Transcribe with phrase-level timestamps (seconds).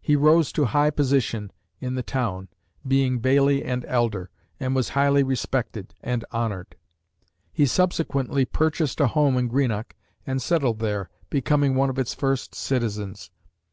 [0.00, 2.46] He rose to high position in the town,
[2.86, 6.76] being Bailie and Elder, and was highly respected and honored.
[7.52, 12.54] He subsequently purchased a home in Greenock and settled there, becoming one of its first
[12.54, 13.32] citizens.